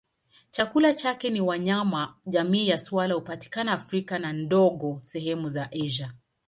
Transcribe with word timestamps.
Chakula 0.51 0.93
chake 0.93 1.29
ni 1.29 1.41
wanyama 1.41 2.15
jamii 2.25 2.67
ya 2.67 2.77
swala 2.77 3.13
hupatikana 3.13 3.71
Afrika 3.71 4.19
na 4.19 4.33
kidogo 4.33 4.99
sehemu 5.03 5.49
za 5.49 5.71
Asia. 5.85 6.13